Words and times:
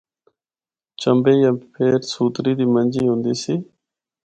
چمبے 1.01 1.33
یا 1.41 1.51
پھر 1.73 1.93
سوتری 2.13 2.53
دی 2.59 2.65
منجی 2.73 3.03
ہوندی 3.07 3.33
سی۔ 3.41 3.55